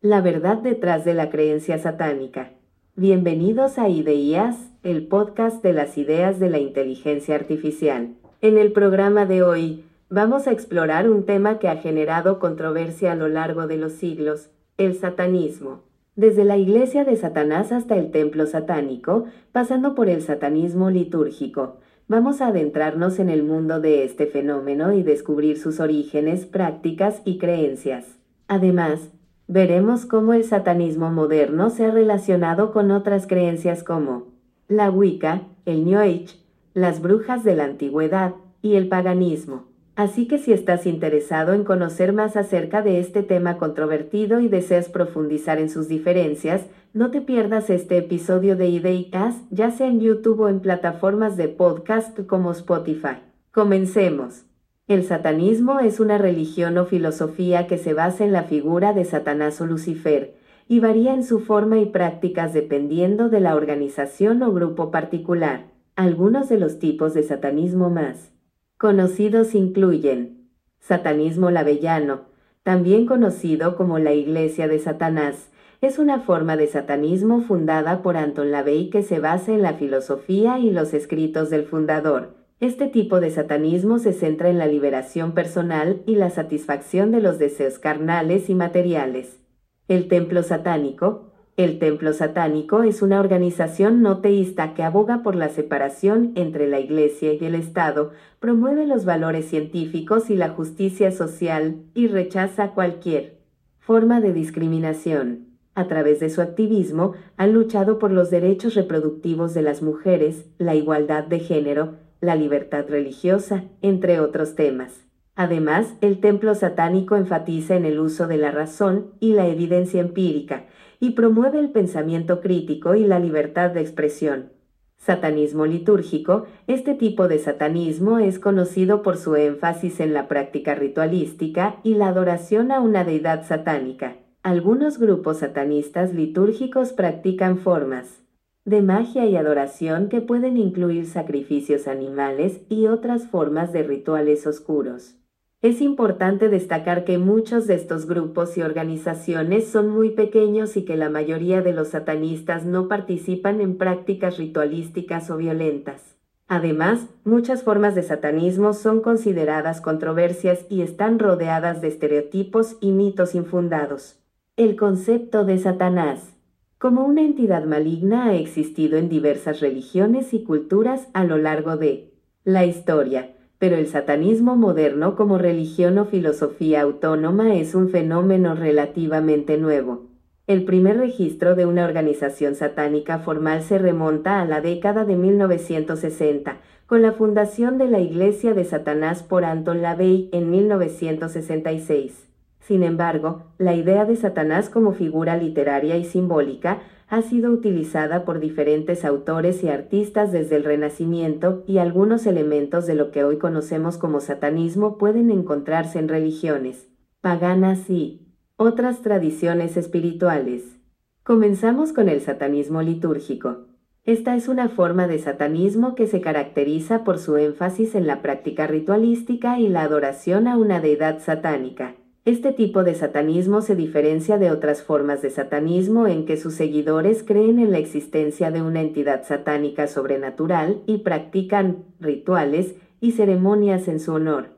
La 0.00 0.20
verdad 0.20 0.58
detrás 0.58 1.04
de 1.04 1.12
la 1.12 1.28
creencia 1.28 1.76
satánica. 1.76 2.52
Bienvenidos 2.94 3.78
a 3.78 3.88
IDEIAS, 3.88 4.70
el 4.84 5.08
podcast 5.08 5.60
de 5.60 5.72
las 5.72 5.98
ideas 5.98 6.38
de 6.38 6.48
la 6.48 6.60
inteligencia 6.60 7.34
artificial. 7.34 8.14
En 8.40 8.58
el 8.58 8.70
programa 8.70 9.26
de 9.26 9.42
hoy, 9.42 9.84
vamos 10.08 10.46
a 10.46 10.52
explorar 10.52 11.10
un 11.10 11.26
tema 11.26 11.58
que 11.58 11.68
ha 11.68 11.78
generado 11.78 12.38
controversia 12.38 13.10
a 13.10 13.16
lo 13.16 13.26
largo 13.26 13.66
de 13.66 13.76
los 13.76 13.90
siglos, 13.90 14.50
el 14.76 14.94
satanismo. 14.94 15.82
Desde 16.14 16.44
la 16.44 16.56
iglesia 16.56 17.04
de 17.04 17.16
Satanás 17.16 17.72
hasta 17.72 17.96
el 17.96 18.12
templo 18.12 18.46
satánico, 18.46 19.24
pasando 19.50 19.96
por 19.96 20.08
el 20.08 20.22
satanismo 20.22 20.90
litúrgico, 20.90 21.78
vamos 22.06 22.40
a 22.40 22.48
adentrarnos 22.48 23.18
en 23.18 23.30
el 23.30 23.42
mundo 23.42 23.80
de 23.80 24.04
este 24.04 24.26
fenómeno 24.26 24.92
y 24.92 25.02
descubrir 25.02 25.58
sus 25.58 25.80
orígenes, 25.80 26.46
prácticas 26.46 27.20
y 27.24 27.38
creencias. 27.38 28.16
Además, 28.46 29.10
veremos 29.48 30.06
cómo 30.06 30.34
el 30.34 30.44
satanismo 30.44 31.10
moderno 31.10 31.70
se 31.70 31.86
ha 31.86 31.90
relacionado 31.90 32.70
con 32.70 32.90
otras 32.90 33.26
creencias 33.26 33.82
como 33.82 34.28
la 34.68 34.90
Wicca, 34.90 35.42
el 35.64 35.84
New 35.84 35.98
Age, 35.98 36.36
las 36.74 37.00
brujas 37.00 37.42
de 37.42 37.56
la 37.56 37.64
antigüedad 37.64 38.34
y 38.62 38.76
el 38.76 38.88
paganismo. 38.88 39.64
Así 39.96 40.28
que 40.28 40.38
si 40.38 40.52
estás 40.52 40.86
interesado 40.86 41.54
en 41.54 41.64
conocer 41.64 42.12
más 42.12 42.36
acerca 42.36 42.82
de 42.82 43.00
este 43.00 43.24
tema 43.24 43.58
controvertido 43.58 44.38
y 44.38 44.46
deseas 44.46 44.88
profundizar 44.88 45.58
en 45.58 45.70
sus 45.70 45.88
diferencias, 45.88 46.66
no 46.92 47.10
te 47.10 47.20
pierdas 47.20 47.68
este 47.68 47.98
episodio 47.98 48.54
de 48.54 48.68
Ideicast, 48.68 49.40
ya 49.50 49.72
sea 49.72 49.88
en 49.88 50.00
YouTube 50.00 50.40
o 50.40 50.48
en 50.48 50.60
plataformas 50.60 51.36
de 51.36 51.48
podcast 51.48 52.20
como 52.26 52.52
Spotify. 52.52 53.16
Comencemos. 53.50 54.47
El 54.88 55.04
satanismo 55.04 55.80
es 55.80 56.00
una 56.00 56.16
religión 56.16 56.78
o 56.78 56.86
filosofía 56.86 57.66
que 57.66 57.76
se 57.76 57.92
basa 57.92 58.24
en 58.24 58.32
la 58.32 58.44
figura 58.44 58.94
de 58.94 59.04
Satanás 59.04 59.60
o 59.60 59.66
Lucifer, 59.66 60.34
y 60.66 60.80
varía 60.80 61.12
en 61.12 61.24
su 61.24 61.40
forma 61.40 61.78
y 61.78 61.84
prácticas 61.84 62.54
dependiendo 62.54 63.28
de 63.28 63.40
la 63.40 63.54
organización 63.54 64.42
o 64.42 64.50
grupo 64.50 64.90
particular. 64.90 65.66
Algunos 65.94 66.48
de 66.48 66.58
los 66.58 66.78
tipos 66.78 67.12
de 67.12 67.22
satanismo 67.22 67.90
más 67.90 68.32
conocidos 68.78 69.54
incluyen 69.54 70.48
satanismo 70.78 71.50
lavellano, 71.50 72.22
también 72.62 73.04
conocido 73.04 73.76
como 73.76 73.98
la 73.98 74.14
Iglesia 74.14 74.68
de 74.68 74.78
Satanás, 74.78 75.50
es 75.82 75.98
una 75.98 76.20
forma 76.20 76.56
de 76.56 76.66
satanismo 76.66 77.42
fundada 77.42 78.00
por 78.00 78.16
Anton 78.16 78.52
LaVey 78.52 78.88
que 78.88 79.02
se 79.02 79.18
basa 79.18 79.52
en 79.52 79.60
la 79.60 79.74
filosofía 79.74 80.58
y 80.58 80.70
los 80.70 80.94
escritos 80.94 81.50
del 81.50 81.64
fundador. 81.64 82.38
Este 82.60 82.88
tipo 82.88 83.20
de 83.20 83.30
satanismo 83.30 84.00
se 84.00 84.12
centra 84.12 84.50
en 84.50 84.58
la 84.58 84.66
liberación 84.66 85.30
personal 85.32 86.02
y 86.06 86.16
la 86.16 86.28
satisfacción 86.28 87.12
de 87.12 87.20
los 87.20 87.38
deseos 87.38 87.78
carnales 87.78 88.50
y 88.50 88.56
materiales. 88.56 89.38
El 89.86 90.08
templo 90.08 90.42
satánico. 90.42 91.30
El 91.56 91.78
templo 91.78 92.12
satánico 92.12 92.82
es 92.82 93.00
una 93.00 93.20
organización 93.20 94.02
no 94.02 94.20
teísta 94.20 94.74
que 94.74 94.82
aboga 94.82 95.22
por 95.22 95.36
la 95.36 95.50
separación 95.50 96.32
entre 96.34 96.66
la 96.66 96.80
Iglesia 96.80 97.32
y 97.32 97.44
el 97.44 97.54
Estado, 97.54 98.10
promueve 98.40 98.86
los 98.86 99.04
valores 99.04 99.46
científicos 99.46 100.28
y 100.28 100.34
la 100.34 100.48
justicia 100.48 101.12
social 101.12 101.82
y 101.94 102.08
rechaza 102.08 102.72
cualquier 102.72 103.38
forma 103.78 104.20
de 104.20 104.32
discriminación. 104.32 105.46
A 105.76 105.86
través 105.86 106.18
de 106.18 106.28
su 106.28 106.42
activismo, 106.42 107.12
han 107.36 107.52
luchado 107.52 108.00
por 108.00 108.10
los 108.10 108.30
derechos 108.30 108.74
reproductivos 108.74 109.54
de 109.54 109.62
las 109.62 109.80
mujeres, 109.80 110.46
la 110.58 110.74
igualdad 110.74 111.24
de 111.24 111.38
género, 111.38 112.07
la 112.20 112.34
libertad 112.34 112.86
religiosa, 112.88 113.64
entre 113.82 114.20
otros 114.20 114.54
temas. 114.54 115.04
Además, 115.34 115.94
el 116.00 116.18
templo 116.18 116.54
satánico 116.54 117.14
enfatiza 117.16 117.76
en 117.76 117.84
el 117.84 118.00
uso 118.00 118.26
de 118.26 118.38
la 118.38 118.50
razón 118.50 119.12
y 119.20 119.34
la 119.34 119.46
evidencia 119.46 120.00
empírica, 120.00 120.64
y 120.98 121.10
promueve 121.10 121.60
el 121.60 121.70
pensamiento 121.70 122.40
crítico 122.40 122.96
y 122.96 123.04
la 123.04 123.20
libertad 123.20 123.70
de 123.70 123.80
expresión. 123.80 124.50
Satanismo 124.96 125.64
litúrgico, 125.64 126.46
este 126.66 126.94
tipo 126.94 127.28
de 127.28 127.38
satanismo 127.38 128.18
es 128.18 128.40
conocido 128.40 129.02
por 129.02 129.16
su 129.16 129.36
énfasis 129.36 130.00
en 130.00 130.12
la 130.12 130.26
práctica 130.26 130.74
ritualística 130.74 131.76
y 131.84 131.94
la 131.94 132.08
adoración 132.08 132.72
a 132.72 132.80
una 132.80 133.04
deidad 133.04 133.46
satánica. 133.46 134.16
Algunos 134.42 134.98
grupos 134.98 135.38
satanistas 135.38 136.12
litúrgicos 136.12 136.92
practican 136.92 137.58
formas 137.58 138.22
de 138.68 138.82
magia 138.82 139.26
y 139.26 139.36
adoración 139.36 140.08
que 140.08 140.20
pueden 140.20 140.56
incluir 140.56 141.06
sacrificios 141.06 141.88
animales 141.88 142.60
y 142.68 142.86
otras 142.86 143.26
formas 143.26 143.72
de 143.72 143.82
rituales 143.82 144.46
oscuros. 144.46 145.16
Es 145.60 145.80
importante 145.80 146.48
destacar 146.48 147.04
que 147.04 147.18
muchos 147.18 147.66
de 147.66 147.74
estos 147.74 148.06
grupos 148.06 148.56
y 148.56 148.62
organizaciones 148.62 149.66
son 149.66 149.88
muy 149.88 150.10
pequeños 150.10 150.76
y 150.76 150.84
que 150.84 150.96
la 150.96 151.10
mayoría 151.10 151.62
de 151.62 151.72
los 151.72 151.88
satanistas 151.88 152.64
no 152.64 152.86
participan 152.86 153.60
en 153.60 153.76
prácticas 153.76 154.38
ritualísticas 154.38 155.30
o 155.30 155.36
violentas. 155.36 156.16
Además, 156.46 157.08
muchas 157.24 157.64
formas 157.64 157.94
de 157.94 158.02
satanismo 158.02 158.72
son 158.72 159.00
consideradas 159.00 159.80
controversias 159.80 160.64
y 160.70 160.82
están 160.82 161.18
rodeadas 161.18 161.80
de 161.80 161.88
estereotipos 161.88 162.76
y 162.80 162.92
mitos 162.92 163.34
infundados. 163.34 164.20
El 164.56 164.76
concepto 164.76 165.44
de 165.44 165.58
Satanás 165.58 166.37
como 166.78 167.04
una 167.04 167.22
entidad 167.22 167.64
maligna 167.64 168.26
ha 168.26 168.36
existido 168.36 168.98
en 168.98 169.08
diversas 169.08 169.60
religiones 169.60 170.32
y 170.32 170.44
culturas 170.44 171.08
a 171.12 171.24
lo 171.24 171.36
largo 171.36 171.76
de 171.76 172.12
la 172.44 172.64
historia, 172.64 173.34
pero 173.58 173.76
el 173.76 173.88
satanismo 173.88 174.56
moderno 174.56 175.16
como 175.16 175.38
religión 175.38 175.98
o 175.98 176.04
filosofía 176.04 176.82
autónoma 176.82 177.56
es 177.56 177.74
un 177.74 177.90
fenómeno 177.90 178.54
relativamente 178.54 179.58
nuevo. 179.58 180.06
El 180.46 180.64
primer 180.64 180.96
registro 180.96 181.56
de 181.56 181.66
una 181.66 181.84
organización 181.84 182.54
satánica 182.54 183.18
formal 183.18 183.62
se 183.62 183.78
remonta 183.78 184.40
a 184.40 184.46
la 184.46 184.60
década 184.60 185.04
de 185.04 185.16
1960, 185.16 186.58
con 186.86 187.02
la 187.02 187.12
fundación 187.12 187.76
de 187.76 187.88
la 187.88 188.00
Iglesia 188.00 188.54
de 188.54 188.64
Satanás 188.64 189.22
por 189.22 189.44
Anton 189.44 189.82
LaVey 189.82 190.30
en 190.32 190.50
1966. 190.50 192.27
Sin 192.68 192.82
embargo, 192.82 193.44
la 193.56 193.74
idea 193.74 194.04
de 194.04 194.14
Satanás 194.14 194.68
como 194.68 194.92
figura 194.92 195.38
literaria 195.38 195.96
y 195.96 196.04
simbólica 196.04 196.82
ha 197.08 197.22
sido 197.22 197.50
utilizada 197.50 198.26
por 198.26 198.40
diferentes 198.40 199.06
autores 199.06 199.64
y 199.64 199.70
artistas 199.70 200.32
desde 200.32 200.56
el 200.56 200.64
Renacimiento 200.64 201.64
y 201.66 201.78
algunos 201.78 202.26
elementos 202.26 202.86
de 202.86 202.94
lo 202.94 203.10
que 203.10 203.24
hoy 203.24 203.38
conocemos 203.38 203.96
como 203.96 204.20
satanismo 204.20 204.98
pueden 204.98 205.30
encontrarse 205.30 205.98
en 205.98 206.08
religiones 206.08 206.90
paganas 207.22 207.88
y 207.88 208.34
otras 208.56 209.00
tradiciones 209.00 209.78
espirituales. 209.78 210.78
Comenzamos 211.22 211.94
con 211.94 212.10
el 212.10 212.20
satanismo 212.20 212.82
litúrgico. 212.82 213.64
Esta 214.04 214.36
es 214.36 214.46
una 214.46 214.68
forma 214.68 215.06
de 215.06 215.18
satanismo 215.18 215.94
que 215.94 216.06
se 216.06 216.20
caracteriza 216.20 217.02
por 217.02 217.18
su 217.18 217.38
énfasis 217.38 217.94
en 217.94 218.06
la 218.06 218.20
práctica 218.20 218.66
ritualística 218.66 219.58
y 219.58 219.68
la 219.68 219.84
adoración 219.84 220.46
a 220.46 220.58
una 220.58 220.80
deidad 220.80 221.20
satánica. 221.20 221.94
Este 222.28 222.52
tipo 222.52 222.84
de 222.84 222.94
satanismo 222.94 223.62
se 223.62 223.74
diferencia 223.74 224.36
de 224.36 224.50
otras 224.50 224.82
formas 224.82 225.22
de 225.22 225.30
satanismo 225.30 226.06
en 226.06 226.26
que 226.26 226.36
sus 226.36 226.52
seguidores 226.52 227.22
creen 227.22 227.58
en 227.58 227.72
la 227.72 227.78
existencia 227.78 228.50
de 228.50 228.60
una 228.60 228.82
entidad 228.82 229.24
satánica 229.24 229.86
sobrenatural 229.86 230.82
y 230.84 230.98
practican 230.98 231.86
rituales 232.00 232.74
y 233.00 233.12
ceremonias 233.12 233.88
en 233.88 233.98
su 233.98 234.12
honor. 234.12 234.48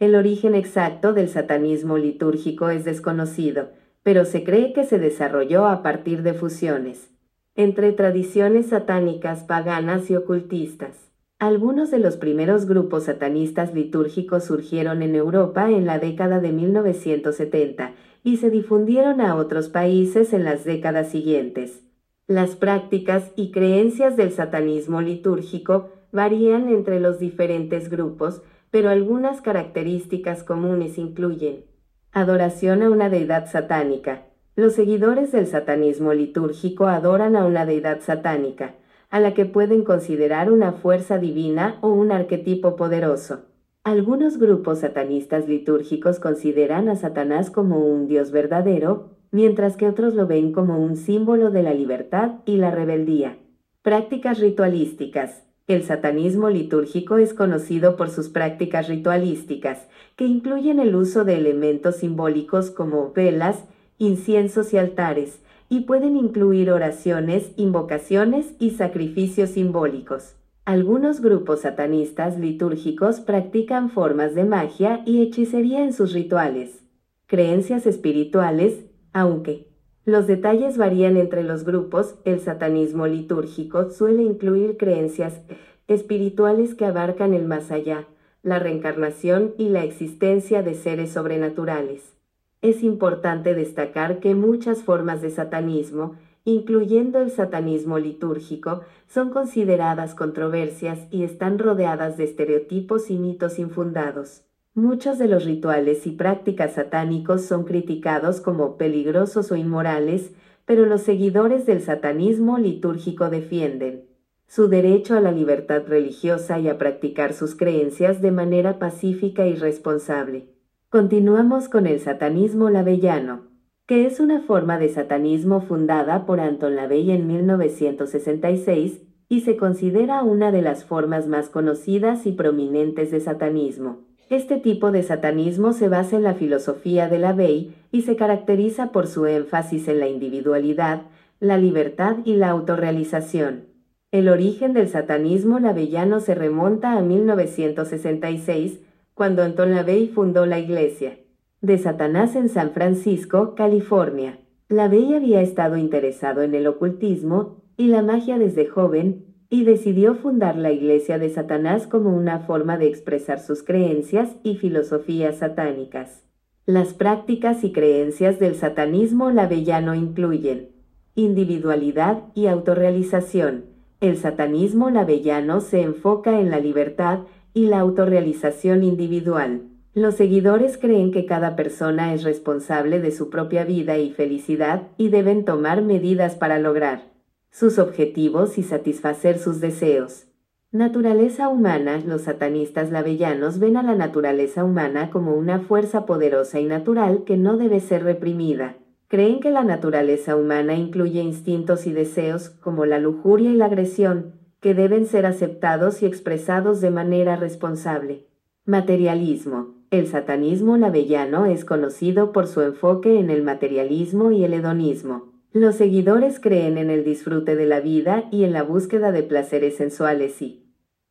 El 0.00 0.16
origen 0.16 0.56
exacto 0.56 1.12
del 1.12 1.28
satanismo 1.28 1.98
litúrgico 1.98 2.68
es 2.68 2.84
desconocido, 2.84 3.68
pero 4.02 4.24
se 4.24 4.42
cree 4.42 4.72
que 4.72 4.82
se 4.82 4.98
desarrolló 4.98 5.66
a 5.66 5.84
partir 5.84 6.24
de 6.24 6.34
fusiones 6.34 7.12
entre 7.54 7.92
tradiciones 7.92 8.70
satánicas 8.70 9.44
paganas 9.44 10.10
y 10.10 10.16
ocultistas. 10.16 11.09
Algunos 11.40 11.90
de 11.90 11.98
los 11.98 12.18
primeros 12.18 12.66
grupos 12.66 13.04
satanistas 13.04 13.72
litúrgicos 13.72 14.44
surgieron 14.44 15.00
en 15.00 15.14
Europa 15.14 15.70
en 15.70 15.86
la 15.86 15.98
década 15.98 16.38
de 16.38 16.52
1970 16.52 17.94
y 18.22 18.36
se 18.36 18.50
difundieron 18.50 19.22
a 19.22 19.34
otros 19.34 19.70
países 19.70 20.34
en 20.34 20.44
las 20.44 20.64
décadas 20.66 21.08
siguientes. 21.08 21.80
Las 22.26 22.56
prácticas 22.56 23.32
y 23.36 23.52
creencias 23.52 24.18
del 24.18 24.32
satanismo 24.32 25.00
litúrgico 25.00 25.88
varían 26.12 26.68
entre 26.68 27.00
los 27.00 27.18
diferentes 27.18 27.88
grupos, 27.88 28.42
pero 28.70 28.90
algunas 28.90 29.40
características 29.40 30.44
comunes 30.44 30.98
incluyen 30.98 31.64
adoración 32.12 32.82
a 32.82 32.90
una 32.90 33.08
deidad 33.08 33.50
satánica. 33.50 34.26
Los 34.56 34.74
seguidores 34.74 35.32
del 35.32 35.46
satanismo 35.46 36.12
litúrgico 36.12 36.86
adoran 36.86 37.34
a 37.34 37.46
una 37.46 37.64
deidad 37.64 38.02
satánica, 38.02 38.74
a 39.10 39.20
la 39.20 39.34
que 39.34 39.44
pueden 39.44 39.84
considerar 39.84 40.50
una 40.50 40.72
fuerza 40.72 41.18
divina 41.18 41.78
o 41.82 41.88
un 41.88 42.12
arquetipo 42.12 42.76
poderoso. 42.76 43.40
Algunos 43.82 44.38
grupos 44.38 44.80
satanistas 44.80 45.48
litúrgicos 45.48 46.20
consideran 46.20 46.88
a 46.88 46.96
Satanás 46.96 47.50
como 47.50 47.84
un 47.84 48.06
Dios 48.06 48.30
verdadero, 48.30 49.10
mientras 49.32 49.76
que 49.76 49.88
otros 49.88 50.14
lo 50.14 50.26
ven 50.26 50.52
como 50.52 50.78
un 50.78 50.96
símbolo 50.96 51.50
de 51.50 51.62
la 51.62 51.74
libertad 51.74 52.36
y 52.44 52.56
la 52.56 52.70
rebeldía. 52.70 53.38
Prácticas 53.82 54.38
ritualísticas. 54.38 55.44
El 55.66 55.84
satanismo 55.84 56.50
litúrgico 56.50 57.16
es 57.16 57.32
conocido 57.32 57.96
por 57.96 58.10
sus 58.10 58.28
prácticas 58.28 58.88
ritualísticas, 58.88 59.88
que 60.16 60.26
incluyen 60.26 60.80
el 60.80 60.94
uso 60.94 61.24
de 61.24 61.36
elementos 61.36 61.96
simbólicos 61.96 62.70
como 62.70 63.12
velas, 63.12 63.64
inciensos 63.96 64.72
y 64.74 64.78
altares, 64.78 65.40
y 65.70 65.82
pueden 65.82 66.16
incluir 66.16 66.70
oraciones, 66.70 67.52
invocaciones 67.56 68.54
y 68.58 68.72
sacrificios 68.72 69.50
simbólicos. 69.50 70.34
Algunos 70.66 71.22
grupos 71.22 71.60
satanistas 71.60 72.38
litúrgicos 72.38 73.20
practican 73.20 73.88
formas 73.88 74.34
de 74.34 74.44
magia 74.44 75.02
y 75.06 75.22
hechicería 75.22 75.82
en 75.82 75.94
sus 75.94 76.12
rituales. 76.12 76.84
Creencias 77.26 77.86
espirituales, 77.86 78.84
aunque 79.12 79.68
los 80.04 80.26
detalles 80.26 80.76
varían 80.76 81.16
entre 81.16 81.44
los 81.44 81.64
grupos, 81.64 82.16
el 82.24 82.40
satanismo 82.40 83.06
litúrgico 83.06 83.90
suele 83.90 84.22
incluir 84.24 84.76
creencias 84.76 85.40
espirituales 85.86 86.74
que 86.74 86.84
abarcan 86.84 87.32
el 87.32 87.46
más 87.46 87.70
allá, 87.70 88.06
la 88.42 88.58
reencarnación 88.58 89.54
y 89.56 89.68
la 89.68 89.84
existencia 89.84 90.62
de 90.62 90.74
seres 90.74 91.12
sobrenaturales. 91.12 92.19
Es 92.62 92.82
importante 92.82 93.54
destacar 93.54 94.20
que 94.20 94.34
muchas 94.34 94.82
formas 94.82 95.22
de 95.22 95.30
satanismo, 95.30 96.16
incluyendo 96.44 97.20
el 97.20 97.30
satanismo 97.30 97.98
litúrgico, 97.98 98.82
son 99.08 99.30
consideradas 99.30 100.14
controversias 100.14 101.06
y 101.10 101.22
están 101.24 101.58
rodeadas 101.58 102.18
de 102.18 102.24
estereotipos 102.24 103.10
y 103.10 103.16
mitos 103.16 103.58
infundados. 103.58 104.42
Muchos 104.74 105.18
de 105.18 105.26
los 105.26 105.46
rituales 105.46 106.06
y 106.06 106.12
prácticas 106.12 106.74
satánicos 106.74 107.42
son 107.42 107.64
criticados 107.64 108.42
como 108.42 108.76
peligrosos 108.76 109.50
o 109.50 109.56
inmorales, 109.56 110.32
pero 110.66 110.84
los 110.84 111.00
seguidores 111.00 111.64
del 111.64 111.80
satanismo 111.80 112.58
litúrgico 112.58 113.30
defienden 113.30 114.04
su 114.46 114.68
derecho 114.68 115.16
a 115.16 115.20
la 115.20 115.32
libertad 115.32 115.84
religiosa 115.86 116.58
y 116.58 116.68
a 116.68 116.76
practicar 116.76 117.32
sus 117.32 117.54
creencias 117.54 118.20
de 118.20 118.32
manera 118.32 118.78
pacífica 118.78 119.46
y 119.46 119.54
responsable. 119.54 120.59
Continuamos 120.90 121.68
con 121.68 121.86
el 121.86 122.00
satanismo 122.00 122.68
lavellano, 122.68 123.42
que 123.86 124.06
es 124.06 124.18
una 124.18 124.40
forma 124.40 124.76
de 124.76 124.88
satanismo 124.88 125.60
fundada 125.60 126.26
por 126.26 126.40
Anton 126.40 126.74
Lavey 126.74 127.12
en 127.12 127.28
1966 127.28 129.00
y 129.28 129.42
se 129.42 129.56
considera 129.56 130.24
una 130.24 130.50
de 130.50 130.62
las 130.62 130.84
formas 130.84 131.28
más 131.28 131.48
conocidas 131.48 132.26
y 132.26 132.32
prominentes 132.32 133.12
de 133.12 133.20
satanismo. 133.20 134.00
Este 134.30 134.56
tipo 134.56 134.90
de 134.90 135.04
satanismo 135.04 135.74
se 135.74 135.86
basa 135.88 136.16
en 136.16 136.24
la 136.24 136.34
filosofía 136.34 137.08
de 137.08 137.20
Lavey 137.20 137.72
y 137.92 138.02
se 138.02 138.16
caracteriza 138.16 138.90
por 138.90 139.06
su 139.06 139.26
énfasis 139.26 139.86
en 139.86 140.00
la 140.00 140.08
individualidad, 140.08 141.02
la 141.38 141.56
libertad 141.56 142.16
y 142.24 142.34
la 142.34 142.48
autorrealización. 142.48 143.66
El 144.10 144.28
origen 144.28 144.72
del 144.72 144.88
satanismo 144.88 145.60
lavellano 145.60 146.18
se 146.18 146.34
remonta 146.34 146.98
a 146.98 147.00
1966, 147.00 148.80
cuando 149.14 149.42
Anton 149.42 149.74
Lavey 149.74 150.08
fundó 150.08 150.46
la 150.46 150.58
Iglesia 150.58 151.18
de 151.60 151.76
Satanás 151.76 152.36
en 152.36 152.48
San 152.48 152.72
Francisco, 152.72 153.54
California. 153.54 154.38
Lavey 154.68 155.14
había 155.14 155.42
estado 155.42 155.76
interesado 155.76 156.42
en 156.42 156.54
el 156.54 156.66
ocultismo 156.66 157.62
y 157.76 157.88
la 157.88 158.02
magia 158.02 158.38
desde 158.38 158.66
joven, 158.66 159.26
y 159.52 159.64
decidió 159.64 160.14
fundar 160.14 160.56
la 160.56 160.70
Iglesia 160.70 161.18
de 161.18 161.28
Satanás 161.28 161.88
como 161.88 162.16
una 162.16 162.38
forma 162.38 162.78
de 162.78 162.86
expresar 162.86 163.40
sus 163.40 163.64
creencias 163.64 164.36
y 164.44 164.56
filosofías 164.56 165.38
satánicas. 165.38 166.24
Las 166.66 166.94
prácticas 166.94 167.64
y 167.64 167.72
creencias 167.72 168.38
del 168.38 168.54
satanismo 168.54 169.30
lavellano 169.32 169.96
incluyen 169.96 170.70
individualidad 171.16 172.22
y 172.34 172.46
autorrealización, 172.46 173.64
el 174.00 174.16
satanismo 174.16 174.88
lavellano 174.88 175.60
se 175.60 175.82
enfoca 175.82 176.40
en 176.40 176.50
la 176.50 176.58
libertad 176.58 177.20
y 177.54 177.66
la 177.66 177.80
autorrealización 177.80 178.82
individual. 178.84 179.62
Los 179.92 180.14
seguidores 180.14 180.78
creen 180.78 181.10
que 181.10 181.26
cada 181.26 181.56
persona 181.56 182.14
es 182.14 182.22
responsable 182.22 183.00
de 183.00 183.10
su 183.10 183.28
propia 183.28 183.64
vida 183.64 183.98
y 183.98 184.10
felicidad 184.10 184.88
y 184.96 185.08
deben 185.08 185.44
tomar 185.44 185.82
medidas 185.82 186.36
para 186.36 186.58
lograr 186.58 187.10
sus 187.50 187.78
objetivos 187.78 188.58
y 188.58 188.62
satisfacer 188.62 189.38
sus 189.38 189.60
deseos. 189.60 190.28
Naturaleza 190.72 191.48
humana, 191.48 192.00
los 192.06 192.22
satanistas 192.22 192.92
lavellanos 192.92 193.58
ven 193.58 193.76
a 193.76 193.82
la 193.82 193.96
naturaleza 193.96 194.62
humana 194.64 195.10
como 195.10 195.34
una 195.34 195.58
fuerza 195.58 196.06
poderosa 196.06 196.60
y 196.60 196.66
natural 196.66 197.24
que 197.24 197.36
no 197.36 197.56
debe 197.56 197.80
ser 197.80 198.04
reprimida. 198.04 198.76
Creen 199.08 199.40
que 199.40 199.50
la 199.50 199.64
naturaleza 199.64 200.36
humana 200.36 200.76
incluye 200.76 201.20
instintos 201.20 201.88
y 201.88 201.92
deseos, 201.92 202.50
como 202.50 202.86
la 202.86 203.00
lujuria 203.00 203.50
y 203.50 203.54
la 203.54 203.64
agresión, 203.64 204.39
que 204.60 204.74
deben 204.74 205.06
ser 205.06 205.26
aceptados 205.26 206.02
y 206.02 206.06
expresados 206.06 206.80
de 206.80 206.90
manera 206.90 207.36
responsable. 207.36 208.26
Materialismo. 208.66 209.74
El 209.90 210.06
satanismo 210.06 210.76
lavellano 210.76 211.46
es 211.46 211.64
conocido 211.64 212.30
por 212.30 212.46
su 212.46 212.60
enfoque 212.60 213.18
en 213.18 213.30
el 213.30 213.42
materialismo 213.42 214.30
y 214.30 214.44
el 214.44 214.54
hedonismo. 214.54 215.32
Los 215.52 215.74
seguidores 215.74 216.38
creen 216.38 216.78
en 216.78 216.90
el 216.90 217.02
disfrute 217.02 217.56
de 217.56 217.66
la 217.66 217.80
vida 217.80 218.28
y 218.30 218.44
en 218.44 218.52
la 218.52 218.62
búsqueda 218.62 219.10
de 219.10 219.24
placeres 219.24 219.76
sensuales 219.76 220.40
y 220.42 220.62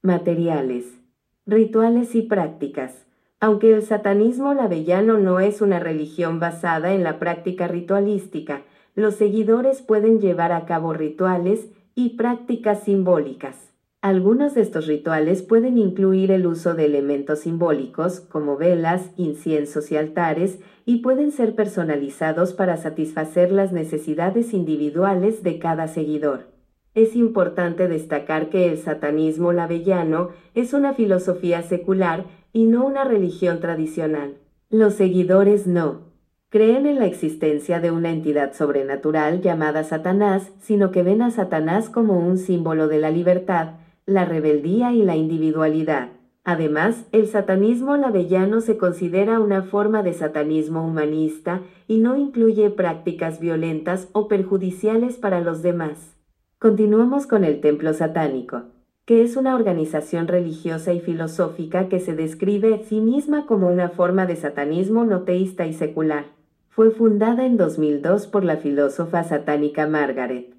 materiales, 0.02 0.86
rituales 1.46 2.16
y 2.16 2.22
prácticas. 2.22 3.06
Aunque 3.42 3.74
el 3.74 3.82
satanismo 3.82 4.54
lavellano 4.54 5.18
no 5.18 5.42
es 5.42 5.62
una 5.62 5.80
religión 5.80 6.40
basada 6.40 6.94
en 6.94 7.04
la 7.04 7.20
práctica 7.20 7.68
ritualística, 7.68 8.62
los 8.96 9.16
seguidores 9.16 9.82
pueden 9.82 10.22
llevar 10.22 10.54
a 10.54 10.66
cabo 10.66 10.94
rituales 10.94 11.70
y 12.00 12.12
prácticas 12.12 12.84
simbólicas. 12.84 13.74
Algunos 14.02 14.54
de 14.54 14.62
estos 14.62 14.88
rituales 14.88 15.44
pueden 15.44 15.78
incluir 15.78 16.32
el 16.32 16.48
uso 16.48 16.74
de 16.74 16.86
elementos 16.86 17.40
simbólicos 17.40 18.22
como 18.22 18.56
velas, 18.56 19.12
inciensos 19.18 19.92
y 19.92 19.98
altares, 19.98 20.60
y 20.86 21.00
pueden 21.00 21.34
ser 21.34 21.56
personalizados 21.56 22.54
para 22.54 22.78
satisfacer 22.78 23.52
las 23.52 23.74
necesidades 23.74 24.54
individuales 24.54 25.44
de 25.44 25.60
cada 25.60 25.90
seguidor. 25.90 26.48
Es 26.96 27.18
importante 27.18 27.90
destacar 27.90 28.50
que 28.50 28.70
el 28.70 28.78
satanismo 28.78 29.52
lavellano 29.52 30.30
es 30.56 30.74
una 30.74 30.94
filosofía 30.94 31.64
secular 31.64 32.28
y 32.54 32.64
no 32.64 32.86
una 32.86 33.04
religión 33.04 33.60
tradicional. 33.60 34.38
Los 34.70 34.94
seguidores 34.94 35.68
no 35.68 36.09
creen 36.50 36.88
en 36.88 36.98
la 37.00 37.06
existencia 37.06 37.80
de 37.80 37.92
una 37.92 38.12
entidad 38.12 38.54
sobrenatural 38.54 39.42
llamada 39.42 39.84
Satanás, 39.84 40.52
sino 40.60 40.92
que 40.92 41.04
ven 41.04 41.22
a 41.22 41.30
Satanás 41.32 41.90
como 41.90 42.20
un 42.20 42.38
símbolo 42.38 42.88
de 42.88 42.98
la 42.98 43.12
libertad, 43.12 43.76
la 44.06 44.26
rebeldía 44.26 44.92
y 44.92 45.04
la 45.04 45.16
individualidad. 45.16 46.10
Además, 46.44 47.06
el 47.12 47.28
satanismo 47.28 47.96
lavellano 47.98 48.62
se 48.62 48.78
considera 48.78 49.40
una 49.40 49.62
forma 49.62 50.02
de 50.02 50.14
satanismo 50.14 50.84
humanista 50.84 51.62
y 51.88 52.00
no 52.00 52.18
incluye 52.18 52.72
prácticas 52.72 53.40
violentas 53.40 54.08
o 54.14 54.28
perjudiciales 54.28 55.18
para 55.18 55.42
los 55.42 55.62
demás. 55.62 56.16
Continuamos 56.58 57.28
con 57.28 57.44
el 57.44 57.62
templo 57.62 57.94
satánico 57.94 58.64
que 59.10 59.24
es 59.24 59.38
una 59.38 59.56
organización 59.56 60.28
religiosa 60.28 60.94
y 60.94 61.00
filosófica 61.00 61.90
que 61.90 62.00
se 62.00 62.16
describe 62.16 62.76
a 62.76 62.84
sí 62.84 63.02
misma 63.02 63.48
como 63.48 63.68
una 63.68 63.90
forma 63.90 64.28
de 64.28 64.36
satanismo 64.36 65.04
no 65.04 65.24
teísta 65.24 65.66
y 65.66 65.74
secular. 65.74 66.39
Fue 66.80 66.92
fundada 66.92 67.46
en 67.46 67.58
2002 67.58 68.28
por 68.28 68.46
la 68.46 68.56
filósofa 68.56 69.26
satánica 69.26 69.86
Margaret 69.86 70.56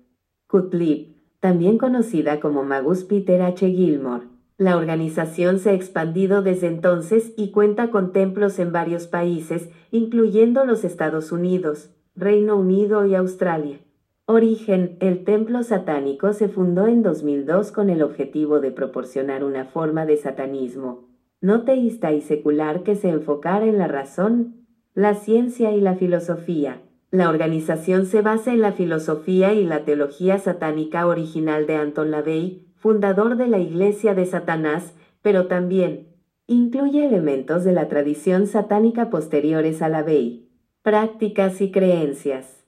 Cutlip, 0.49 1.17
también 1.41 1.79
conocida 1.79 2.41
como 2.41 2.63
Magus 2.63 3.05
Peter 3.05 3.41
H. 3.41 3.67
Gilmore. 3.71 4.27
La 4.59 4.77
organización 4.77 5.59
se 5.59 5.71
ha 5.71 5.73
expandido 5.73 6.43
desde 6.43 6.67
entonces 6.67 7.33
y 7.39 7.53
cuenta 7.53 7.91
con 7.91 8.13
templos 8.13 8.59
en 8.59 8.71
varios 8.71 9.07
países, 9.07 9.71
incluyendo 9.91 10.67
los 10.67 10.85
Estados 10.85 11.33
Unidos, 11.33 11.89
Reino 12.15 12.57
Unido 12.57 13.07
y 13.07 13.15
Australia. 13.15 13.79
Origen, 14.27 14.99
el 15.01 15.25
templo 15.25 15.63
satánico 15.63 16.35
se 16.35 16.51
fundó 16.51 16.87
en 16.87 17.03
2002 17.03 17.73
con 17.73 17.89
el 17.89 18.03
objetivo 18.03 18.61
de 18.61 18.73
proporcionar 18.73 19.43
una 19.43 19.65
forma 19.65 20.05
de 20.05 20.19
satanismo, 20.19 21.09
no 21.41 21.65
teísta 21.65 22.13
y 22.13 22.21
secular 22.21 22.83
que 22.83 22.95
se 22.95 23.09
enfocara 23.09 23.65
en 23.65 23.79
la 23.79 23.89
razón, 23.89 24.60
la 24.95 25.15
ciencia 25.15 25.71
y 25.73 25.81
la 25.81 25.95
filosofía. 25.95 26.83
La 27.13 27.29
organización 27.29 28.07
se 28.07 28.23
basa 28.23 28.53
en 28.53 28.61
la 28.61 28.73
filosofía 28.73 29.53
y 29.53 29.65
la 29.65 29.85
teología 29.85 30.39
satánica 30.39 31.07
original 31.07 31.67
de 31.67 31.77
Anton 31.77 32.11
LaVey, 32.11 32.67
fundador 32.75 33.37
de 33.37 33.47
la 33.47 33.59
Iglesia 33.59 34.15
de 34.15 34.27
Satanás, 34.27 34.95
pero 35.23 35.47
también 35.47 36.09
incluye 36.49 37.07
elementos 37.07 37.63
de 37.63 37.73
la 37.73 37.89
tradición 37.89 38.49
satánica 38.49 39.11
posteriores 39.11 39.81
a 39.83 39.89
LaVey, 39.89 40.49
prácticas 40.83 41.61
y 41.61 41.71
creencias. 41.71 42.65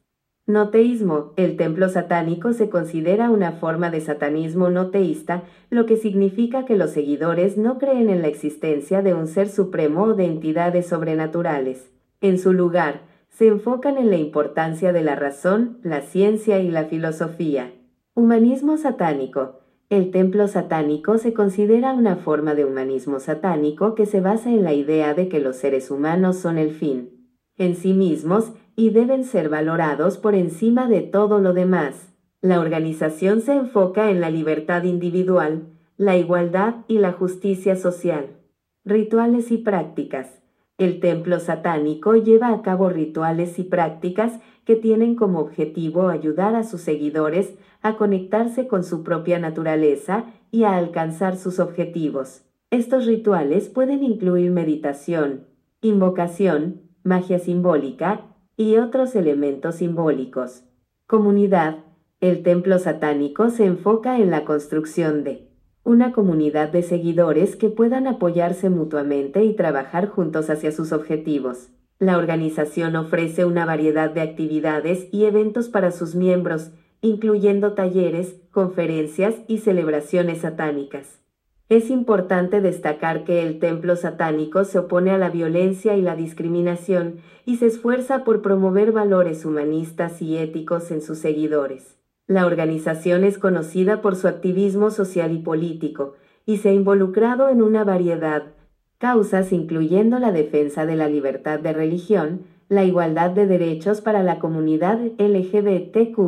Noteísmo. 0.46 1.32
El 1.36 1.56
templo 1.56 1.88
satánico 1.88 2.52
se 2.52 2.68
considera 2.68 3.30
una 3.30 3.52
forma 3.52 3.90
de 3.90 4.00
satanismo 4.00 4.70
no 4.70 4.90
teísta, 4.90 5.44
lo 5.70 5.86
que 5.86 5.96
significa 5.96 6.64
que 6.64 6.76
los 6.76 6.90
seguidores 6.90 7.56
no 7.56 7.78
creen 7.78 8.10
en 8.10 8.22
la 8.22 8.28
existencia 8.28 9.02
de 9.02 9.14
un 9.14 9.28
ser 9.28 9.48
supremo 9.48 10.02
o 10.04 10.14
de 10.14 10.26
entidades 10.26 10.86
sobrenaturales. 10.86 11.92
En 12.22 12.38
su 12.38 12.54
lugar, 12.54 13.02
se 13.28 13.48
enfocan 13.48 13.98
en 13.98 14.08
la 14.08 14.16
importancia 14.16 14.94
de 14.94 15.02
la 15.02 15.14
razón, 15.14 15.78
la 15.82 16.00
ciencia 16.00 16.60
y 16.60 16.70
la 16.70 16.84
filosofía. 16.84 17.74
Humanismo 18.14 18.78
satánico. 18.78 19.60
El 19.90 20.10
templo 20.10 20.48
satánico 20.48 21.18
se 21.18 21.34
considera 21.34 21.92
una 21.92 22.16
forma 22.16 22.54
de 22.54 22.64
humanismo 22.64 23.20
satánico 23.20 23.94
que 23.94 24.06
se 24.06 24.22
basa 24.22 24.48
en 24.48 24.64
la 24.64 24.72
idea 24.72 25.12
de 25.12 25.28
que 25.28 25.40
los 25.40 25.56
seres 25.56 25.90
humanos 25.90 26.38
son 26.38 26.56
el 26.56 26.70
fin 26.70 27.22
en 27.58 27.76
sí 27.76 27.92
mismos 27.92 28.52
y 28.76 28.90
deben 28.90 29.24
ser 29.24 29.48
valorados 29.48 30.18
por 30.18 30.34
encima 30.34 30.88
de 30.88 31.02
todo 31.02 31.38
lo 31.38 31.52
demás. 31.52 32.14
La 32.40 32.60
organización 32.60 33.40
se 33.40 33.52
enfoca 33.52 34.10
en 34.10 34.20
la 34.20 34.30
libertad 34.30 34.84
individual, 34.84 35.68
la 35.96 36.16
igualdad 36.16 36.76
y 36.88 36.98
la 36.98 37.12
justicia 37.12 37.76
social. 37.76 38.40
Rituales 38.84 39.52
y 39.52 39.58
prácticas. 39.58 40.41
El 40.82 40.98
templo 40.98 41.38
satánico 41.38 42.16
lleva 42.16 42.48
a 42.48 42.60
cabo 42.60 42.88
rituales 42.88 43.60
y 43.60 43.62
prácticas 43.62 44.40
que 44.64 44.74
tienen 44.74 45.14
como 45.14 45.38
objetivo 45.38 46.08
ayudar 46.08 46.56
a 46.56 46.64
sus 46.64 46.80
seguidores 46.80 47.54
a 47.82 47.96
conectarse 47.96 48.66
con 48.66 48.82
su 48.82 49.04
propia 49.04 49.38
naturaleza 49.38 50.24
y 50.50 50.64
a 50.64 50.76
alcanzar 50.76 51.36
sus 51.36 51.60
objetivos. 51.60 52.42
Estos 52.72 53.06
rituales 53.06 53.68
pueden 53.68 54.02
incluir 54.02 54.50
meditación, 54.50 55.46
invocación, 55.82 56.80
magia 57.04 57.38
simbólica 57.38 58.22
y 58.56 58.78
otros 58.78 59.14
elementos 59.14 59.76
simbólicos. 59.76 60.64
Comunidad. 61.06 61.76
El 62.18 62.42
templo 62.42 62.80
satánico 62.80 63.50
se 63.50 63.66
enfoca 63.66 64.18
en 64.18 64.32
la 64.32 64.44
construcción 64.44 65.22
de 65.22 65.51
una 65.84 66.12
comunidad 66.12 66.68
de 66.68 66.82
seguidores 66.82 67.56
que 67.56 67.68
puedan 67.68 68.06
apoyarse 68.06 68.70
mutuamente 68.70 69.44
y 69.44 69.54
trabajar 69.54 70.08
juntos 70.08 70.48
hacia 70.48 70.70
sus 70.70 70.92
objetivos. 70.92 71.70
La 71.98 72.18
organización 72.18 72.96
ofrece 72.96 73.44
una 73.44 73.64
variedad 73.64 74.10
de 74.10 74.20
actividades 74.20 75.08
y 75.12 75.24
eventos 75.24 75.68
para 75.68 75.90
sus 75.90 76.14
miembros, 76.14 76.70
incluyendo 77.00 77.74
talleres, 77.74 78.36
conferencias 78.50 79.34
y 79.48 79.58
celebraciones 79.58 80.38
satánicas. 80.42 81.20
Es 81.68 81.90
importante 81.90 82.60
destacar 82.60 83.24
que 83.24 83.42
el 83.42 83.58
templo 83.58 83.96
satánico 83.96 84.64
se 84.64 84.78
opone 84.78 85.10
a 85.10 85.18
la 85.18 85.30
violencia 85.30 85.96
y 85.96 86.02
la 86.02 86.16
discriminación 86.16 87.20
y 87.46 87.56
se 87.56 87.66
esfuerza 87.66 88.24
por 88.24 88.42
promover 88.42 88.92
valores 88.92 89.44
humanistas 89.44 90.20
y 90.20 90.36
éticos 90.36 90.90
en 90.90 91.00
sus 91.00 91.18
seguidores. 91.18 92.01
La 92.32 92.46
organización 92.46 93.24
es 93.24 93.36
conocida 93.36 94.00
por 94.00 94.16
su 94.16 94.26
activismo 94.26 94.90
social 94.90 95.32
y 95.32 95.40
político, 95.40 96.14
y 96.46 96.56
se 96.56 96.70
ha 96.70 96.72
involucrado 96.72 97.50
en 97.50 97.60
una 97.60 97.84
variedad 97.84 98.54
causas 98.96 99.52
incluyendo 99.52 100.18
la 100.18 100.32
defensa 100.32 100.86
de 100.86 100.96
la 100.96 101.08
libertad 101.08 101.60
de 101.60 101.74
religión, 101.74 102.46
la 102.70 102.84
igualdad 102.84 103.32
de 103.32 103.46
derechos 103.46 104.00
para 104.00 104.22
la 104.22 104.38
comunidad 104.38 104.98
LGBTQ 105.18 106.18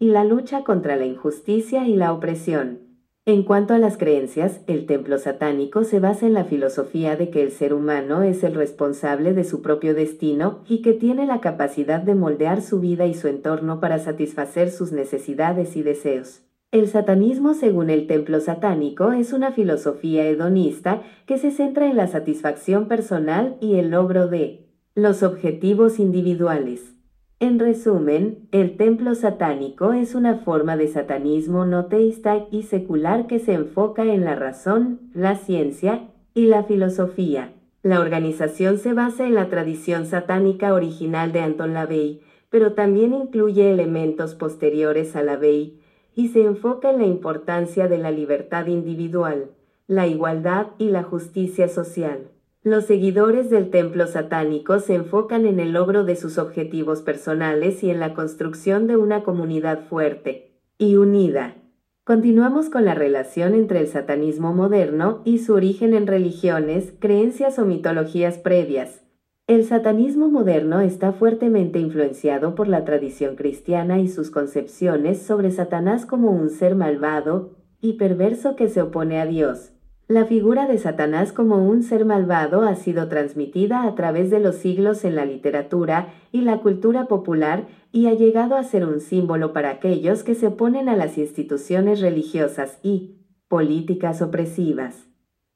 y 0.00 0.08
la 0.08 0.24
lucha 0.24 0.64
contra 0.64 0.96
la 0.96 1.06
injusticia 1.06 1.88
y 1.88 1.96
la 1.96 2.12
opresión. 2.12 2.80
En 3.26 3.42
cuanto 3.42 3.72
a 3.72 3.78
las 3.78 3.96
creencias, 3.96 4.60
el 4.66 4.84
templo 4.84 5.16
satánico 5.16 5.84
se 5.84 5.98
basa 5.98 6.26
en 6.26 6.34
la 6.34 6.44
filosofía 6.44 7.16
de 7.16 7.30
que 7.30 7.42
el 7.42 7.52
ser 7.52 7.72
humano 7.72 8.22
es 8.22 8.44
el 8.44 8.54
responsable 8.54 9.32
de 9.32 9.44
su 9.44 9.62
propio 9.62 9.94
destino 9.94 10.62
y 10.68 10.82
que 10.82 10.92
tiene 10.92 11.24
la 11.26 11.40
capacidad 11.40 12.00
de 12.00 12.14
moldear 12.14 12.60
su 12.60 12.80
vida 12.80 13.06
y 13.06 13.14
su 13.14 13.28
entorno 13.28 13.80
para 13.80 13.98
satisfacer 13.98 14.70
sus 14.70 14.92
necesidades 14.92 15.74
y 15.74 15.82
deseos. 15.82 16.42
El 16.70 16.86
satanismo, 16.86 17.54
según 17.54 17.88
el 17.88 18.06
templo 18.06 18.40
satánico, 18.40 19.12
es 19.12 19.32
una 19.32 19.52
filosofía 19.52 20.26
hedonista 20.26 21.02
que 21.24 21.38
se 21.38 21.50
centra 21.50 21.86
en 21.86 21.96
la 21.96 22.08
satisfacción 22.08 22.88
personal 22.88 23.56
y 23.58 23.76
el 23.76 23.88
logro 23.88 24.28
de 24.28 24.66
los 24.94 25.22
objetivos 25.22 25.98
individuales. 25.98 26.94
En 27.40 27.58
resumen, 27.58 28.48
el 28.52 28.76
templo 28.76 29.14
satánico 29.14 29.92
es 29.92 30.14
una 30.14 30.36
forma 30.36 30.76
de 30.76 30.88
satanismo 30.88 31.66
no 31.66 31.86
teísta 31.86 32.46
y 32.50 32.62
secular 32.62 33.26
que 33.26 33.38
se 33.38 33.54
enfoca 33.54 34.04
en 34.04 34.24
la 34.24 34.36
razón, 34.36 35.00
la 35.14 35.36
ciencia 35.36 36.08
y 36.32 36.46
la 36.46 36.62
filosofía. 36.62 37.52
La 37.82 38.00
organización 38.00 38.78
se 38.78 38.94
basa 38.94 39.26
en 39.26 39.34
la 39.34 39.48
tradición 39.50 40.06
satánica 40.06 40.72
original 40.72 41.32
de 41.32 41.40
Anton 41.40 41.74
LaVey, 41.74 42.22
pero 42.50 42.72
también 42.72 43.12
incluye 43.12 43.70
elementos 43.70 44.34
posteriores 44.34 45.16
a 45.16 45.22
LaVey 45.22 45.80
y 46.14 46.28
se 46.28 46.44
enfoca 46.44 46.90
en 46.90 46.98
la 46.98 47.06
importancia 47.06 47.88
de 47.88 47.98
la 47.98 48.12
libertad 48.12 48.66
individual, 48.66 49.50
la 49.88 50.06
igualdad 50.06 50.68
y 50.78 50.90
la 50.90 51.02
justicia 51.02 51.68
social. 51.68 52.28
Los 52.64 52.86
seguidores 52.86 53.50
del 53.50 53.68
templo 53.68 54.06
satánico 54.06 54.78
se 54.78 54.94
enfocan 54.94 55.44
en 55.44 55.60
el 55.60 55.72
logro 55.72 56.04
de 56.04 56.16
sus 56.16 56.38
objetivos 56.38 57.02
personales 57.02 57.84
y 57.84 57.90
en 57.90 58.00
la 58.00 58.14
construcción 58.14 58.86
de 58.86 58.96
una 58.96 59.22
comunidad 59.22 59.84
fuerte 59.86 60.56
y 60.78 60.96
unida. 60.96 61.56
Continuamos 62.04 62.70
con 62.70 62.86
la 62.86 62.94
relación 62.94 63.54
entre 63.54 63.80
el 63.80 63.88
satanismo 63.88 64.54
moderno 64.54 65.20
y 65.26 65.40
su 65.40 65.52
origen 65.52 65.92
en 65.92 66.06
religiones, 66.06 66.94
creencias 66.98 67.58
o 67.58 67.66
mitologías 67.66 68.38
previas. 68.38 69.02
El 69.46 69.66
satanismo 69.66 70.28
moderno 70.28 70.80
está 70.80 71.12
fuertemente 71.12 71.80
influenciado 71.80 72.54
por 72.54 72.66
la 72.66 72.86
tradición 72.86 73.36
cristiana 73.36 74.00
y 74.00 74.08
sus 74.08 74.30
concepciones 74.30 75.20
sobre 75.20 75.50
Satanás 75.50 76.06
como 76.06 76.30
un 76.30 76.48
ser 76.48 76.76
malvado 76.76 77.50
y 77.82 77.98
perverso 77.98 78.56
que 78.56 78.70
se 78.70 78.80
opone 78.80 79.20
a 79.20 79.26
Dios. 79.26 79.73
La 80.06 80.26
figura 80.26 80.66
de 80.66 80.76
Satanás 80.76 81.32
como 81.32 81.66
un 81.66 81.82
ser 81.82 82.04
malvado 82.04 82.60
ha 82.60 82.74
sido 82.74 83.08
transmitida 83.08 83.84
a 83.84 83.94
través 83.94 84.28
de 84.28 84.38
los 84.38 84.56
siglos 84.56 85.02
en 85.06 85.16
la 85.16 85.24
literatura 85.24 86.12
y 86.30 86.42
la 86.42 86.60
cultura 86.60 87.06
popular 87.06 87.66
y 87.90 88.08
ha 88.08 88.12
llegado 88.12 88.56
a 88.56 88.64
ser 88.64 88.84
un 88.84 89.00
símbolo 89.00 89.54
para 89.54 89.70
aquellos 89.70 90.22
que 90.22 90.34
se 90.34 90.48
oponen 90.48 90.90
a 90.90 90.96
las 90.96 91.16
instituciones 91.16 92.02
religiosas 92.02 92.78
y 92.82 93.16
políticas 93.48 94.20
opresivas. 94.20 95.06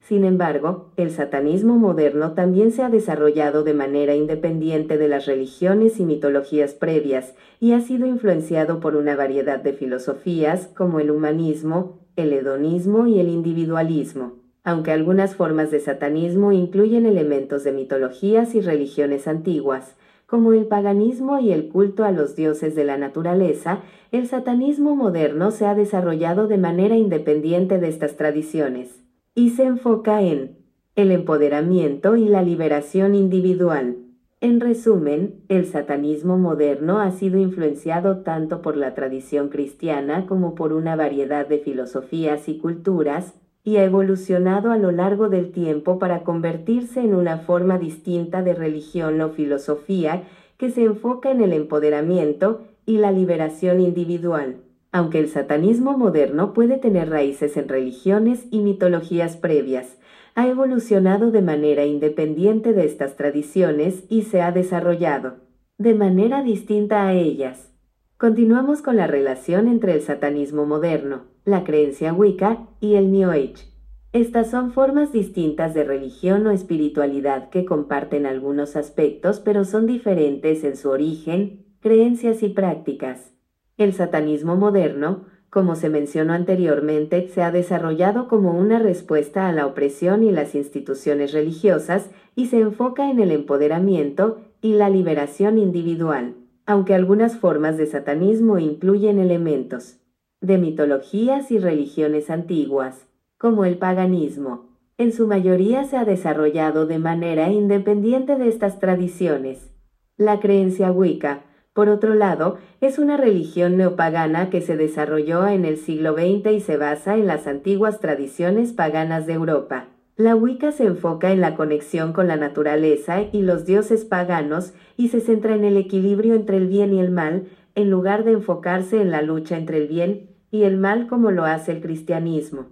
Sin 0.00 0.24
embargo, 0.24 0.92
el 0.96 1.10
satanismo 1.10 1.76
moderno 1.76 2.32
también 2.32 2.72
se 2.72 2.82
ha 2.82 2.88
desarrollado 2.88 3.64
de 3.64 3.74
manera 3.74 4.14
independiente 4.14 4.96
de 4.96 5.08
las 5.08 5.26
religiones 5.26 6.00
y 6.00 6.06
mitologías 6.06 6.72
previas 6.72 7.34
y 7.60 7.72
ha 7.72 7.82
sido 7.82 8.06
influenciado 8.06 8.80
por 8.80 8.96
una 8.96 9.14
variedad 9.14 9.58
de 9.58 9.74
filosofías 9.74 10.68
como 10.68 11.00
el 11.00 11.10
humanismo, 11.10 11.98
el 12.18 12.32
hedonismo 12.32 13.06
y 13.06 13.20
el 13.20 13.28
individualismo. 13.28 14.34
Aunque 14.64 14.92
algunas 14.92 15.34
formas 15.34 15.70
de 15.70 15.80
satanismo 15.80 16.52
incluyen 16.52 17.06
elementos 17.06 17.64
de 17.64 17.72
mitologías 17.72 18.54
y 18.54 18.60
religiones 18.60 19.26
antiguas, 19.26 19.96
como 20.26 20.52
el 20.52 20.66
paganismo 20.66 21.38
y 21.38 21.52
el 21.52 21.68
culto 21.68 22.04
a 22.04 22.12
los 22.12 22.36
dioses 22.36 22.74
de 22.74 22.84
la 22.84 22.98
naturaleza, 22.98 23.80
el 24.12 24.26
satanismo 24.26 24.94
moderno 24.94 25.50
se 25.52 25.64
ha 25.64 25.74
desarrollado 25.74 26.48
de 26.48 26.58
manera 26.58 26.96
independiente 26.96 27.78
de 27.78 27.88
estas 27.88 28.16
tradiciones 28.16 29.02
y 29.34 29.50
se 29.50 29.64
enfoca 29.64 30.20
en 30.20 30.58
el 30.96 31.12
empoderamiento 31.12 32.16
y 32.16 32.28
la 32.28 32.42
liberación 32.42 33.14
individual. 33.14 33.96
En 34.40 34.60
resumen, 34.60 35.40
el 35.48 35.66
satanismo 35.66 36.38
moderno 36.38 37.00
ha 37.00 37.10
sido 37.10 37.38
influenciado 37.38 38.18
tanto 38.18 38.62
por 38.62 38.76
la 38.76 38.94
tradición 38.94 39.48
cristiana 39.48 40.26
como 40.26 40.54
por 40.54 40.72
una 40.72 40.94
variedad 40.94 41.48
de 41.48 41.58
filosofías 41.58 42.48
y 42.48 42.58
culturas, 42.58 43.34
y 43.64 43.78
ha 43.78 43.84
evolucionado 43.84 44.70
a 44.70 44.78
lo 44.78 44.92
largo 44.92 45.28
del 45.28 45.50
tiempo 45.50 45.98
para 45.98 46.22
convertirse 46.22 47.00
en 47.00 47.16
una 47.16 47.38
forma 47.38 47.78
distinta 47.78 48.42
de 48.44 48.54
religión 48.54 49.20
o 49.20 49.30
filosofía 49.30 50.22
que 50.56 50.70
se 50.70 50.84
enfoca 50.84 51.32
en 51.32 51.42
el 51.42 51.52
empoderamiento 51.52 52.62
y 52.86 52.98
la 52.98 53.10
liberación 53.10 53.80
individual. 53.80 54.58
Aunque 54.92 55.18
el 55.18 55.28
satanismo 55.28 55.98
moderno 55.98 56.54
puede 56.54 56.78
tener 56.78 57.10
raíces 57.10 57.56
en 57.56 57.68
religiones 57.68 58.46
y 58.52 58.60
mitologías 58.60 59.36
previas, 59.36 59.98
ha 60.38 60.46
evolucionado 60.46 61.32
de 61.32 61.42
manera 61.42 61.84
independiente 61.84 62.72
de 62.72 62.84
estas 62.84 63.16
tradiciones 63.16 64.04
y 64.08 64.22
se 64.22 64.40
ha 64.40 64.52
desarrollado 64.52 65.38
de 65.78 65.94
manera 65.94 66.44
distinta 66.44 67.08
a 67.08 67.12
ellas. 67.12 67.74
Continuamos 68.16 68.80
con 68.80 68.96
la 68.96 69.08
relación 69.08 69.66
entre 69.66 69.94
el 69.94 70.00
satanismo 70.00 70.64
moderno, 70.64 71.24
la 71.44 71.64
creencia 71.64 72.12
Wicca 72.12 72.68
y 72.78 72.94
el 72.94 73.10
New 73.10 73.32
Age. 73.32 73.66
Estas 74.12 74.48
son 74.48 74.70
formas 74.70 75.10
distintas 75.10 75.74
de 75.74 75.82
religión 75.82 76.46
o 76.46 76.52
espiritualidad 76.52 77.50
que 77.50 77.64
comparten 77.64 78.24
algunos 78.24 78.76
aspectos 78.76 79.40
pero 79.40 79.64
son 79.64 79.88
diferentes 79.88 80.62
en 80.62 80.76
su 80.76 80.90
origen, 80.90 81.66
creencias 81.80 82.44
y 82.44 82.50
prácticas. 82.50 83.34
El 83.76 83.92
satanismo 83.92 84.54
moderno 84.54 85.26
como 85.50 85.76
se 85.76 85.88
mencionó 85.88 86.34
anteriormente, 86.34 87.28
se 87.28 87.42
ha 87.42 87.50
desarrollado 87.50 88.28
como 88.28 88.52
una 88.52 88.78
respuesta 88.78 89.48
a 89.48 89.52
la 89.52 89.66
opresión 89.66 90.22
y 90.22 90.30
las 90.30 90.54
instituciones 90.54 91.32
religiosas 91.32 92.10
y 92.36 92.46
se 92.46 92.60
enfoca 92.60 93.10
en 93.10 93.18
el 93.18 93.32
empoderamiento 93.32 94.40
y 94.60 94.74
la 94.74 94.90
liberación 94.90 95.58
individual, 95.58 96.34
aunque 96.66 96.94
algunas 96.94 97.36
formas 97.36 97.78
de 97.78 97.86
satanismo 97.86 98.58
incluyen 98.58 99.18
elementos 99.18 99.96
de 100.40 100.58
mitologías 100.58 101.50
y 101.50 101.58
religiones 101.58 102.30
antiguas, 102.30 103.06
como 103.38 103.64
el 103.64 103.78
paganismo. 103.78 104.66
En 104.96 105.12
su 105.12 105.26
mayoría 105.26 105.84
se 105.84 105.96
ha 105.96 106.04
desarrollado 106.04 106.86
de 106.86 106.98
manera 106.98 107.50
independiente 107.50 108.36
de 108.36 108.48
estas 108.48 108.78
tradiciones. 108.78 109.70
La 110.16 110.40
creencia 110.40 110.92
Wicca 110.92 111.42
por 111.72 111.88
otro 111.88 112.14
lado, 112.14 112.58
es 112.80 112.98
una 112.98 113.16
religión 113.16 113.76
neopagana 113.76 114.50
que 114.50 114.60
se 114.60 114.76
desarrolló 114.76 115.46
en 115.46 115.64
el 115.64 115.76
siglo 115.76 116.14
XX 116.14 116.52
y 116.52 116.60
se 116.60 116.76
basa 116.76 117.14
en 117.14 117.26
las 117.26 117.46
antiguas 117.46 118.00
tradiciones 118.00 118.72
paganas 118.72 119.26
de 119.26 119.34
Europa. 119.34 119.86
La 120.16 120.34
Wicca 120.34 120.72
se 120.72 120.84
enfoca 120.84 121.30
en 121.30 121.40
la 121.40 121.54
conexión 121.54 122.12
con 122.12 122.26
la 122.26 122.36
naturaleza 122.36 123.22
y 123.32 123.42
los 123.42 123.64
dioses 123.64 124.04
paganos 124.04 124.72
y 124.96 125.10
se 125.10 125.20
centra 125.20 125.54
en 125.54 125.64
el 125.64 125.76
equilibrio 125.76 126.34
entre 126.34 126.56
el 126.56 126.66
bien 126.66 126.92
y 126.92 126.98
el 126.98 127.12
mal, 127.12 127.46
en 127.76 127.88
lugar 127.88 128.24
de 128.24 128.32
enfocarse 128.32 129.00
en 129.00 129.12
la 129.12 129.22
lucha 129.22 129.56
entre 129.56 129.76
el 129.76 129.86
bien 129.86 130.30
y 130.50 130.64
el 130.64 130.76
mal 130.76 131.06
como 131.06 131.30
lo 131.30 131.44
hace 131.44 131.70
el 131.70 131.80
cristianismo. 131.80 132.66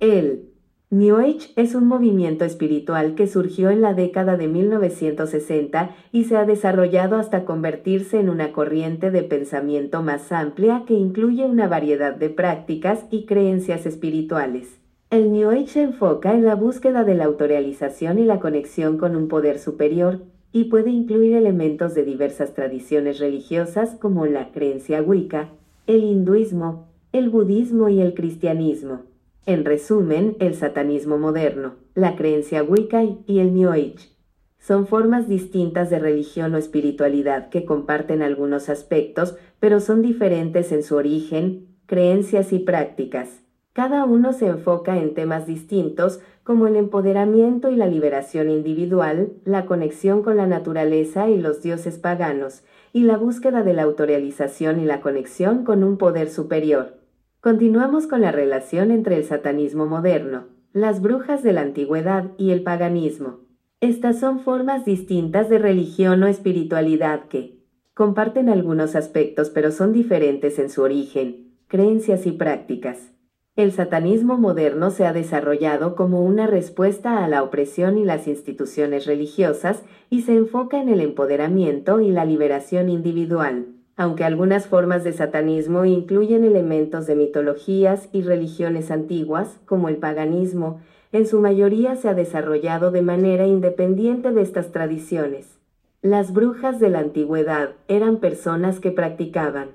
El 0.00 0.50
New 0.90 1.18
Age 1.18 1.50
es 1.56 1.74
un 1.74 1.86
movimiento 1.86 2.46
espiritual 2.46 3.14
que 3.14 3.26
surgió 3.26 3.68
en 3.68 3.82
la 3.82 3.92
década 3.92 4.38
de 4.38 4.48
1960 4.48 5.94
y 6.12 6.24
se 6.24 6.38
ha 6.38 6.46
desarrollado 6.46 7.16
hasta 7.16 7.44
convertirse 7.44 8.18
en 8.18 8.30
una 8.30 8.52
corriente 8.52 9.10
de 9.10 9.22
pensamiento 9.22 10.02
más 10.02 10.32
amplia 10.32 10.84
que 10.86 10.94
incluye 10.94 11.44
una 11.44 11.68
variedad 11.68 12.14
de 12.14 12.30
prácticas 12.30 13.04
y 13.10 13.26
creencias 13.26 13.84
espirituales. 13.84 14.80
El 15.10 15.30
New 15.30 15.50
Age 15.50 15.66
se 15.66 15.82
enfoca 15.82 16.32
en 16.32 16.46
la 16.46 16.54
búsqueda 16.54 17.04
de 17.04 17.16
la 17.16 17.26
autorrealización 17.26 18.18
y 18.18 18.24
la 18.24 18.40
conexión 18.40 18.96
con 18.96 19.14
un 19.14 19.28
poder 19.28 19.58
superior, 19.58 20.22
y 20.52 20.64
puede 20.64 20.88
incluir 20.88 21.36
elementos 21.36 21.94
de 21.94 22.04
diversas 22.04 22.54
tradiciones 22.54 23.18
religiosas 23.18 23.94
como 23.96 24.24
la 24.24 24.52
creencia 24.52 25.02
wicca, 25.02 25.50
el 25.86 26.02
hinduismo, 26.02 26.86
el 27.12 27.28
budismo 27.28 27.90
y 27.90 28.00
el 28.00 28.14
cristianismo. 28.14 29.07
En 29.48 29.64
resumen, 29.64 30.36
el 30.40 30.54
satanismo 30.54 31.16
moderno, 31.16 31.76
la 31.94 32.16
creencia 32.16 32.62
wicca 32.62 33.02
y 33.02 33.38
el 33.38 33.54
New 33.54 33.70
Age. 33.70 34.10
Son 34.58 34.86
formas 34.86 35.26
distintas 35.26 35.88
de 35.88 35.98
religión 35.98 36.54
o 36.54 36.58
espiritualidad 36.58 37.48
que 37.48 37.64
comparten 37.64 38.20
algunos 38.20 38.68
aspectos, 38.68 39.38
pero 39.58 39.80
son 39.80 40.02
diferentes 40.02 40.70
en 40.70 40.82
su 40.82 40.96
origen, 40.96 41.66
creencias 41.86 42.52
y 42.52 42.58
prácticas. 42.58 43.42
Cada 43.72 44.04
uno 44.04 44.34
se 44.34 44.48
enfoca 44.48 44.98
en 44.98 45.14
temas 45.14 45.46
distintos 45.46 46.20
como 46.44 46.66
el 46.66 46.76
empoderamiento 46.76 47.70
y 47.70 47.76
la 47.76 47.86
liberación 47.86 48.50
individual, 48.50 49.32
la 49.46 49.64
conexión 49.64 50.22
con 50.22 50.36
la 50.36 50.46
naturaleza 50.46 51.30
y 51.30 51.38
los 51.38 51.62
dioses 51.62 51.96
paganos, 51.96 52.64
y 52.92 53.04
la 53.04 53.16
búsqueda 53.16 53.62
de 53.62 53.72
la 53.72 53.84
autorrealización 53.84 54.78
y 54.78 54.84
la 54.84 55.00
conexión 55.00 55.64
con 55.64 55.84
un 55.84 55.96
poder 55.96 56.28
superior. 56.28 56.97
Continuamos 57.40 58.08
con 58.08 58.22
la 58.22 58.32
relación 58.32 58.90
entre 58.90 59.16
el 59.16 59.22
satanismo 59.22 59.86
moderno, 59.86 60.46
las 60.72 61.00
brujas 61.00 61.44
de 61.44 61.52
la 61.52 61.60
antigüedad 61.60 62.32
y 62.36 62.50
el 62.50 62.64
paganismo. 62.64 63.38
Estas 63.80 64.18
son 64.18 64.40
formas 64.40 64.84
distintas 64.84 65.48
de 65.48 65.58
religión 65.58 66.20
o 66.24 66.26
espiritualidad 66.26 67.26
que 67.28 67.62
comparten 67.94 68.48
algunos 68.48 68.96
aspectos 68.96 69.50
pero 69.50 69.70
son 69.70 69.92
diferentes 69.92 70.58
en 70.58 70.68
su 70.68 70.82
origen, 70.82 71.54
creencias 71.68 72.26
y 72.26 72.32
prácticas. 72.32 73.12
El 73.54 73.70
satanismo 73.70 74.36
moderno 74.36 74.90
se 74.90 75.06
ha 75.06 75.12
desarrollado 75.12 75.94
como 75.94 76.24
una 76.24 76.48
respuesta 76.48 77.24
a 77.24 77.28
la 77.28 77.44
opresión 77.44 77.98
y 77.98 78.04
las 78.04 78.26
instituciones 78.26 79.06
religiosas 79.06 79.84
y 80.10 80.22
se 80.22 80.34
enfoca 80.34 80.80
en 80.80 80.88
el 80.88 81.00
empoderamiento 81.00 82.00
y 82.00 82.10
la 82.10 82.24
liberación 82.24 82.88
individual. 82.88 83.77
Aunque 83.98 84.22
algunas 84.22 84.68
formas 84.68 85.02
de 85.02 85.12
satanismo 85.12 85.84
incluyen 85.84 86.44
elementos 86.44 87.08
de 87.08 87.16
mitologías 87.16 88.08
y 88.12 88.22
religiones 88.22 88.92
antiguas, 88.92 89.58
como 89.66 89.88
el 89.88 89.96
paganismo, 89.96 90.80
en 91.10 91.26
su 91.26 91.40
mayoría 91.40 91.96
se 91.96 92.08
ha 92.08 92.14
desarrollado 92.14 92.92
de 92.92 93.02
manera 93.02 93.44
independiente 93.44 94.30
de 94.30 94.40
estas 94.40 94.70
tradiciones. 94.70 95.58
Las 96.00 96.32
brujas 96.32 96.78
de 96.78 96.90
la 96.90 97.00
antigüedad 97.00 97.70
eran 97.88 98.18
personas 98.18 98.78
que 98.78 98.92
practicaban 98.92 99.70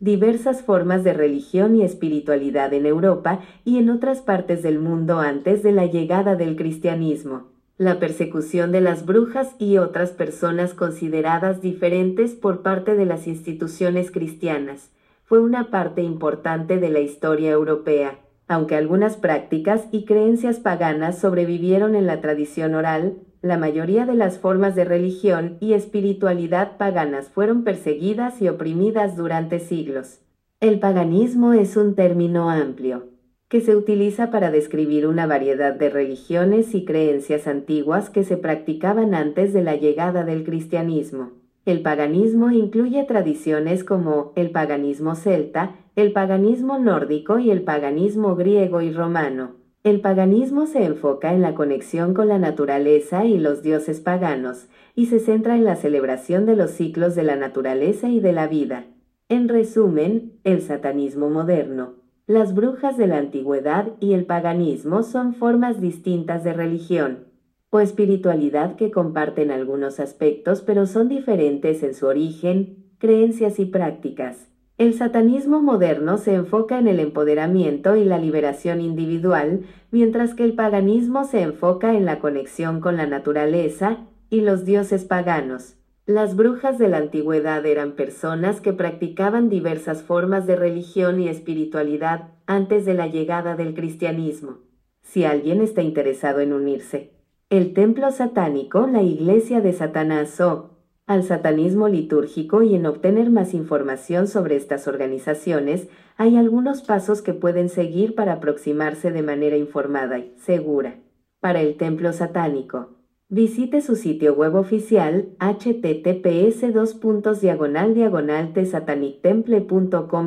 diversas 0.00 0.62
formas 0.62 1.02
de 1.04 1.14
religión 1.14 1.76
y 1.76 1.82
espiritualidad 1.82 2.74
en 2.74 2.86
Europa 2.86 3.38
y 3.64 3.78
en 3.78 3.88
otras 3.88 4.20
partes 4.20 4.62
del 4.62 4.80
mundo 4.80 5.20
antes 5.20 5.62
de 5.62 5.70
la 5.70 5.86
llegada 5.86 6.34
del 6.34 6.56
cristianismo. 6.56 7.51
La 7.82 7.98
persecución 7.98 8.70
de 8.70 8.80
las 8.80 9.04
brujas 9.06 9.56
y 9.58 9.78
otras 9.78 10.10
personas 10.10 10.72
consideradas 10.72 11.60
diferentes 11.60 12.30
por 12.30 12.62
parte 12.62 12.94
de 12.94 13.06
las 13.06 13.26
instituciones 13.26 14.12
cristianas 14.12 14.92
fue 15.24 15.40
una 15.40 15.68
parte 15.68 16.00
importante 16.00 16.78
de 16.78 16.90
la 16.90 17.00
historia 17.00 17.50
europea, 17.50 18.20
aunque 18.46 18.76
algunas 18.76 19.16
prácticas 19.16 19.88
y 19.90 20.04
creencias 20.04 20.60
paganas 20.60 21.18
sobrevivieron 21.18 21.96
en 21.96 22.06
la 22.06 22.20
tradición 22.20 22.76
oral, 22.76 23.16
la 23.40 23.58
mayoría 23.58 24.06
de 24.06 24.14
las 24.14 24.38
formas 24.38 24.76
de 24.76 24.84
religión 24.84 25.56
y 25.58 25.72
espiritualidad 25.72 26.76
paganas 26.76 27.30
fueron 27.30 27.64
perseguidas 27.64 28.40
y 28.40 28.48
oprimidas 28.48 29.16
durante 29.16 29.58
siglos. 29.58 30.20
El 30.60 30.78
paganismo 30.78 31.52
es 31.52 31.76
un 31.76 31.96
término 31.96 32.48
amplio, 32.48 33.08
que 33.52 33.60
se 33.60 33.76
utiliza 33.76 34.30
para 34.30 34.50
describir 34.50 35.06
una 35.06 35.26
variedad 35.26 35.74
de 35.74 35.90
religiones 35.90 36.74
y 36.74 36.86
creencias 36.86 37.46
antiguas 37.46 38.08
que 38.08 38.24
se 38.24 38.38
practicaban 38.38 39.14
antes 39.14 39.52
de 39.52 39.62
la 39.62 39.76
llegada 39.76 40.24
del 40.24 40.42
cristianismo. 40.42 41.32
El 41.66 41.82
paganismo 41.82 42.50
incluye 42.50 43.04
tradiciones 43.04 43.84
como 43.84 44.32
el 44.36 44.52
paganismo 44.52 45.16
celta, 45.16 45.76
el 45.96 46.14
paganismo 46.14 46.78
nórdico 46.78 47.38
y 47.38 47.50
el 47.50 47.60
paganismo 47.60 48.36
griego 48.36 48.80
y 48.80 48.90
romano. 48.90 49.56
El 49.84 50.00
paganismo 50.00 50.64
se 50.64 50.86
enfoca 50.86 51.34
en 51.34 51.42
la 51.42 51.54
conexión 51.54 52.14
con 52.14 52.28
la 52.28 52.38
naturaleza 52.38 53.26
y 53.26 53.36
los 53.36 53.62
dioses 53.62 54.00
paganos, 54.00 54.68
y 54.94 55.06
se 55.08 55.20
centra 55.20 55.56
en 55.56 55.66
la 55.66 55.76
celebración 55.76 56.46
de 56.46 56.56
los 56.56 56.70
ciclos 56.70 57.14
de 57.14 57.24
la 57.24 57.36
naturaleza 57.36 58.08
y 58.08 58.18
de 58.18 58.32
la 58.32 58.46
vida. 58.46 58.86
En 59.28 59.50
resumen, 59.50 60.38
el 60.42 60.62
satanismo 60.62 61.28
moderno, 61.28 62.01
las 62.32 62.54
brujas 62.54 62.96
de 62.96 63.06
la 63.06 63.18
antigüedad 63.18 63.88
y 64.00 64.14
el 64.14 64.24
paganismo 64.24 65.02
son 65.02 65.34
formas 65.34 65.82
distintas 65.82 66.42
de 66.44 66.54
religión 66.54 67.26
o 67.68 67.80
espiritualidad 67.80 68.76
que 68.76 68.90
comparten 68.90 69.50
algunos 69.50 70.00
aspectos 70.00 70.62
pero 70.62 70.86
son 70.86 71.10
diferentes 71.10 71.82
en 71.82 71.92
su 71.94 72.06
origen, 72.06 72.86
creencias 72.96 73.58
y 73.58 73.66
prácticas. 73.66 74.48
El 74.78 74.94
satanismo 74.94 75.60
moderno 75.60 76.16
se 76.16 76.34
enfoca 76.34 76.78
en 76.78 76.88
el 76.88 77.00
empoderamiento 77.00 77.96
y 77.96 78.06
la 78.06 78.16
liberación 78.16 78.80
individual, 78.80 79.66
mientras 79.90 80.34
que 80.34 80.44
el 80.44 80.54
paganismo 80.54 81.24
se 81.24 81.42
enfoca 81.42 81.94
en 81.94 82.06
la 82.06 82.18
conexión 82.18 82.80
con 82.80 82.96
la 82.96 83.06
naturaleza 83.06 83.98
y 84.30 84.40
los 84.40 84.64
dioses 84.64 85.04
paganos. 85.04 85.76
Las 86.06 86.34
brujas 86.34 86.78
de 86.78 86.88
la 86.88 86.96
antigüedad 86.96 87.64
eran 87.64 87.92
personas 87.92 88.60
que 88.60 88.72
practicaban 88.72 89.48
diversas 89.48 90.02
formas 90.02 90.48
de 90.48 90.56
religión 90.56 91.20
y 91.20 91.28
espiritualidad 91.28 92.30
antes 92.46 92.84
de 92.84 92.94
la 92.94 93.06
llegada 93.06 93.54
del 93.54 93.72
cristianismo. 93.74 94.58
Si 95.02 95.24
alguien 95.24 95.60
está 95.60 95.80
interesado 95.82 96.40
en 96.40 96.52
unirse, 96.52 97.12
el 97.50 97.72
templo 97.72 98.10
satánico, 98.10 98.88
la 98.88 99.02
iglesia 99.02 99.60
de 99.60 99.72
Satanás 99.72 100.40
o 100.40 100.70
al 101.06 101.22
satanismo 101.22 101.86
litúrgico 101.86 102.62
y 102.62 102.74
en 102.74 102.86
obtener 102.86 103.30
más 103.30 103.54
información 103.54 104.26
sobre 104.26 104.56
estas 104.56 104.88
organizaciones, 104.88 105.88
hay 106.16 106.36
algunos 106.36 106.82
pasos 106.82 107.22
que 107.22 107.32
pueden 107.32 107.68
seguir 107.68 108.16
para 108.16 108.34
aproximarse 108.34 109.12
de 109.12 109.22
manera 109.22 109.56
informada 109.56 110.18
y 110.18 110.34
segura. 110.38 110.96
Para 111.40 111.60
el 111.60 111.76
templo 111.76 112.12
satánico, 112.12 113.01
visite 113.32 113.80
su 113.80 113.96
sitio 113.96 114.34
web 114.34 114.56
oficial 114.56 115.30
https 115.38 116.60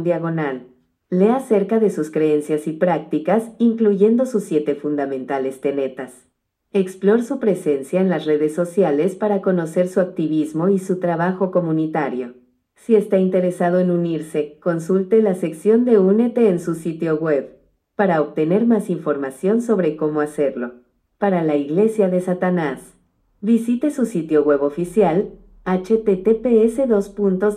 diagonal. 0.04 0.68
Lea 1.12 1.36
acerca 1.36 1.80
de 1.80 1.92
sus 1.92 2.10
creencias 2.10 2.66
y 2.66 2.72
prácticas, 2.72 3.52
incluyendo 3.60 4.26
sus 4.26 4.44
siete 4.46 4.74
fundamentales 4.74 5.62
tenetas. 5.62 6.28
Explore 6.74 7.22
su 7.22 7.40
presencia 7.40 8.02
en 8.02 8.10
las 8.10 8.26
redes 8.26 8.56
sociales 8.56 9.14
para 9.14 9.44
conocer 9.44 9.88
su 9.88 10.00
activismo 10.00 10.70
y 10.70 10.80
su 10.80 11.00
trabajo 11.00 11.52
comunitario. 11.52 12.34
Si 12.74 12.96
está 12.96 13.20
interesado 13.20 13.80
en 13.80 13.92
unirse, 13.92 14.58
consulte 14.60 15.22
la 15.22 15.36
sección 15.36 15.86
de 15.86 16.00
Únete 16.00 16.50
en 16.50 16.60
su 16.60 16.74
sitio 16.74 17.18
web 17.20 17.56
para 17.96 18.20
obtener 18.20 18.66
más 18.66 18.90
información 18.90 19.62
sobre 19.62 19.96
cómo 19.96 20.22
hacerlo. 20.22 20.74
Para 21.20 21.44
la 21.44 21.56
Iglesia 21.56 22.10
de 22.10 22.20
Satanás, 22.20 22.95
visite 23.46 23.92
su 23.92 24.08
sitio 24.08 24.44
web 24.44 24.64
oficial 24.64 25.30
https 25.66 26.78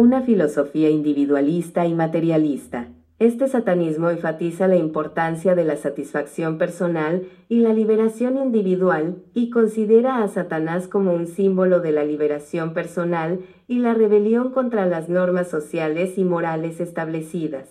una 0.00 0.22
filosofía 0.22 0.88
individualista 0.88 1.86
y 1.86 1.92
materialista. 1.92 2.88
Este 3.18 3.48
satanismo 3.48 4.08
enfatiza 4.08 4.66
la 4.66 4.76
importancia 4.76 5.54
de 5.54 5.64
la 5.64 5.76
satisfacción 5.76 6.56
personal 6.56 7.26
y 7.50 7.58
la 7.58 7.74
liberación 7.74 8.38
individual 8.38 9.16
y 9.34 9.50
considera 9.50 10.22
a 10.22 10.28
Satanás 10.28 10.88
como 10.88 11.12
un 11.12 11.26
símbolo 11.26 11.80
de 11.80 11.92
la 11.92 12.02
liberación 12.02 12.72
personal 12.72 13.40
y 13.68 13.80
la 13.80 13.92
rebelión 13.92 14.52
contra 14.52 14.86
las 14.86 15.10
normas 15.10 15.50
sociales 15.50 16.16
y 16.16 16.24
morales 16.24 16.80
establecidas. 16.80 17.68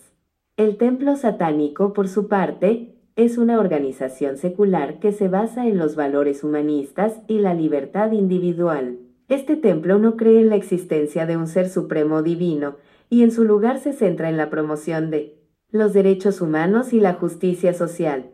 El 0.55 0.77
templo 0.77 1.15
satánico, 1.15 1.93
por 1.93 2.07
su 2.07 2.27
parte, 2.27 2.95
es 3.15 3.39
una 3.39 3.59
organización 3.59 4.37
secular 4.37 4.99
que 4.99 5.13
se 5.13 5.29
basa 5.29 5.65
en 5.65 5.79
los 5.79 5.95
valores 5.95 6.43
humanistas 6.43 7.21
y 7.27 7.39
la 7.39 7.55
libertad 7.55 8.11
individual. 8.11 8.99
Este 9.29 9.55
templo 9.55 9.99
no 9.99 10.17
cree 10.17 10.41
en 10.41 10.49
la 10.49 10.55
existencia 10.55 11.27
de 11.27 11.37
un 11.37 11.47
ser 11.47 11.69
supremo 11.69 12.23
divino, 12.23 12.77
y 13.11 13.23
en 13.23 13.31
su 13.31 13.43
lugar 13.43 13.79
se 13.79 13.93
centra 13.93 14.27
en 14.27 14.37
la 14.37 14.49
promoción 14.49 15.11
de 15.11 15.37
los 15.71 15.93
derechos 15.93 16.41
humanos 16.41 16.93
y 16.93 16.99
la 16.99 17.13
justicia 17.13 17.73
social. 17.73 18.31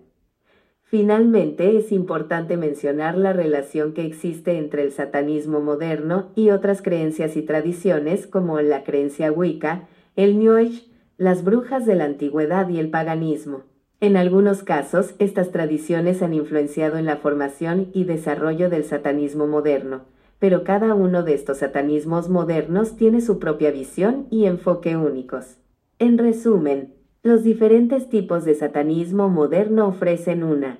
Finalmente, 0.83 1.77
es 1.77 1.91
importante 1.91 2.55
mencionar 2.55 3.17
la 3.17 3.33
relación 3.33 3.93
que 3.93 4.05
existe 4.05 4.57
entre 4.57 4.83
el 4.83 4.93
satanismo 4.93 5.59
moderno 5.59 6.31
y 6.35 6.51
otras 6.51 6.81
creencias 6.81 7.35
y 7.35 7.41
tradiciones 7.41 8.25
como 8.25 8.61
la 8.61 8.85
creencia 8.85 9.31
Wicca, 9.33 9.89
el 10.15 10.39
New 10.39 10.71
las 11.17 11.43
brujas 11.43 11.85
de 11.85 11.95
la 11.95 12.05
antigüedad 12.05 12.69
y 12.69 12.79
el 12.79 12.89
paganismo. 12.89 13.63
En 13.99 14.15
algunos 14.15 14.63
casos, 14.63 15.15
estas 15.19 15.51
tradiciones 15.51 16.21
han 16.21 16.33
influenciado 16.33 16.97
en 16.97 17.05
la 17.05 17.17
formación 17.17 17.89
y 17.93 18.05
desarrollo 18.05 18.69
del 18.69 18.85
satanismo 18.85 19.47
moderno, 19.47 20.03
pero 20.39 20.63
cada 20.63 20.93
uno 20.93 21.23
de 21.23 21.33
estos 21.33 21.59
satanismos 21.59 22.29
modernos 22.29 22.95
tiene 22.95 23.21
su 23.21 23.39
propia 23.39 23.71
visión 23.71 24.27
y 24.29 24.45
enfoque 24.45 24.97
únicos. 24.97 25.57
En 25.99 26.17
resumen, 26.17 26.93
los 27.23 27.43
diferentes 27.43 28.09
tipos 28.09 28.45
de 28.45 28.55
satanismo 28.55 29.29
moderno 29.29 29.87
ofrecen 29.87 30.43
una 30.43 30.79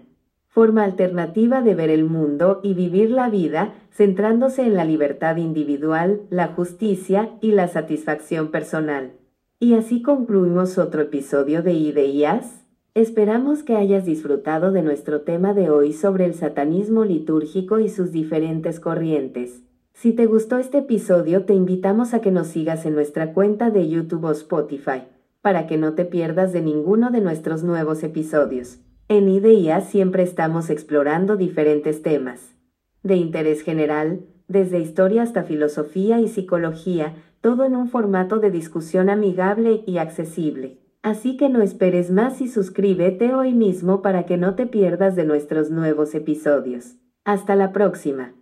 forma 0.56 0.86
alternativa 0.86 1.62
de 1.62 1.76
ver 1.76 1.89
el 1.89 2.06
mundo 2.06 2.62
y 2.63 2.74
vivir 2.74 3.12
la 3.12 3.30
vida 3.30 3.74
centrándose 3.91 4.62
en 4.62 4.76
la 4.76 4.86
libertad 4.86 5.36
individual, 5.36 6.22
la 6.30 6.48
justicia 6.48 7.32
y 7.41 7.52
la 7.52 7.68
satisfacción 7.68 8.52
personal. 8.52 9.12
Y 9.60 9.74
así 9.74 10.02
concluimos 10.02 10.78
otro 10.78 11.02
episodio 11.02 11.62
de 11.62 11.74
IDEIAS. 11.74 12.64
Esperamos 12.95 13.62
que 13.62 13.75
hayas 13.75 14.05
disfrutado 14.05 14.71
de 14.71 14.81
nuestro 14.81 15.19
tema 15.19 15.53
de 15.53 15.69
hoy 15.69 15.91
sobre 15.91 16.23
el 16.23 16.34
satanismo 16.34 17.03
litúrgico 17.03 17.79
y 17.79 17.89
sus 17.89 18.13
diferentes 18.13 18.79
corrientes. 18.79 19.63
Si 19.91 20.13
te 20.13 20.27
gustó 20.27 20.60
este 20.60 20.77
episodio, 20.77 21.43
te 21.43 21.53
invitamos 21.53 22.13
a 22.13 22.21
que 22.21 22.31
nos 22.31 22.47
sigas 22.47 22.86
en 22.86 22.95
nuestra 22.95 23.34
cuenta 23.34 23.69
de 23.69 23.89
YouTube 23.89 24.23
o 24.23 24.31
Spotify 24.31 25.03
para 25.41 25.67
que 25.67 25.75
no 25.75 25.91
te 25.91 26.05
pierdas 26.05 26.53
de 26.53 26.62
ninguno 26.62 27.12
de 27.12 27.19
nuestros 27.19 27.65
nuevos 27.65 28.01
episodios. 28.01 28.79
En 29.10 29.27
IDEA 29.27 29.81
siempre 29.81 30.23
estamos 30.23 30.69
explorando 30.69 31.36
diferentes 31.36 32.01
temas. 32.01 32.55
De 33.03 33.17
interés 33.17 33.62
general, 33.62 34.21
desde 34.47 34.79
historia 34.79 35.23
hasta 35.23 35.43
filosofía 35.43 36.21
y 36.21 36.29
psicología, 36.29 37.13
todo 37.41 37.65
en 37.65 37.75
un 37.75 37.89
formato 37.89 38.39
de 38.39 38.51
discusión 38.51 39.10
amigable 39.10 39.84
y 39.86 39.97
accesible. 39.97 40.85
Así 41.06 41.38
que 41.38 41.50
no 41.50 41.62
esperes 41.62 42.10
más 42.10 42.41
y 42.41 42.48
suscríbete 42.48 43.36
hoy 43.36 43.54
mismo 43.54 44.02
para 44.02 44.26
que 44.26 44.38
no 44.38 44.56
te 44.56 44.65
pierdas 44.65 45.15
de 45.15 45.24
nuestros 45.24 45.70
nuevos 45.70 46.15
episodios. 46.15 46.96
Hasta 47.24 47.56
la 47.56 47.72
próxima. 47.72 48.34